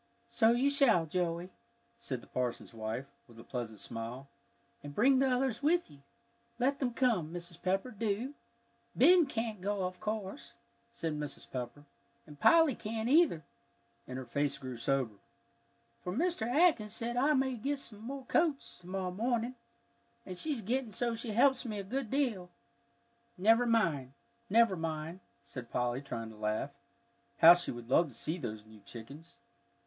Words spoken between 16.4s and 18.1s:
Atkins says I may get some